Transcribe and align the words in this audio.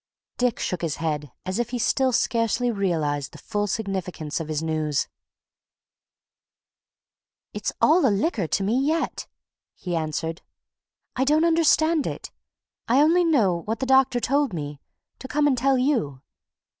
Dick 0.39 0.57
shook 0.57 0.81
his 0.81 0.95
head 0.95 1.31
as 1.45 1.59
if 1.59 1.69
he 1.69 1.77
still 1.77 2.11
scarcely 2.11 2.71
realized 2.71 3.33
the 3.33 3.37
full 3.37 3.67
significance 3.67 4.39
of 4.39 4.47
his 4.47 4.63
news. 4.63 5.07
"It's 7.53 7.71
all 7.79 8.03
a 8.03 8.09
licker 8.09 8.47
to 8.47 8.63
me 8.63 8.79
yet!" 8.83 9.27
he 9.75 9.95
answered. 9.95 10.41
"I 11.15 11.23
don't 11.23 11.45
understand 11.45 12.07
it 12.07 12.31
I 12.87 12.99
only 12.99 13.23
know 13.23 13.61
what 13.65 13.79
the 13.79 13.85
doctor 13.85 14.19
told 14.19 14.53
me 14.53 14.81
to 15.19 15.27
come 15.27 15.45
and 15.45 15.55
tell 15.55 15.77
you. 15.77 16.23